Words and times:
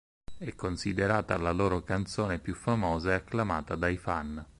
È 0.35 0.55
considerata 0.55 1.37
la 1.37 1.51
loro 1.51 1.83
canzone 1.83 2.39
più 2.39 2.55
famosa 2.55 3.11
e 3.11 3.13
acclamata 3.13 3.75
dai 3.75 3.97
fan. 3.97 4.43